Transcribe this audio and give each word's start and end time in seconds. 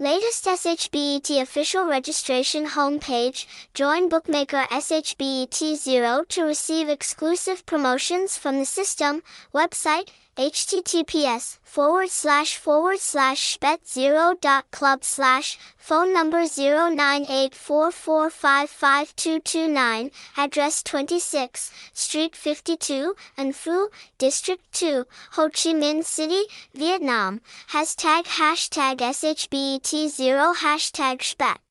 Latest 0.00 0.44
SHBET 0.44 1.42
official 1.42 1.84
registration 1.84 2.66
homepage, 2.66 3.46
join 3.74 4.08
bookmaker 4.08 4.62
SHBET0 4.70 6.28
to 6.28 6.44
receive 6.44 6.88
exclusive 6.88 7.66
promotions 7.66 8.38
from 8.38 8.58
the 8.58 8.64
system, 8.64 9.22
website, 9.52 10.08
https 10.36 11.58
forward 11.64 12.08
slash 12.08 12.56
forward 12.56 13.00
slash 13.00 13.56
bet 13.58 13.82
0club 13.82 15.02
slash 15.02 15.58
phone 15.76 16.14
number 16.14 16.46
zero 16.46 16.88
nine 16.88 17.26
eight 17.28 17.56
four 17.56 17.90
four 17.90 18.30
five 18.30 18.70
five 18.70 19.16
two 19.16 19.40
two 19.40 19.66
nine 19.66 20.12
address 20.36 20.80
twenty 20.84 21.18
six 21.18 21.72
street 21.92 22.36
fifty 22.36 22.76
two 22.76 23.16
An 23.36 23.52
Phu 23.52 23.88
district 24.18 24.62
two 24.72 25.06
Ho 25.32 25.48
Chi 25.48 25.74
Minh 25.74 26.04
City 26.04 26.44
Vietnam 26.72 27.40
hashtag 27.72 28.22
hashtag 28.28 28.98
SHBET 28.98 29.87
T0 29.90 30.52
hashtag 30.56 31.22
spec. 31.22 31.62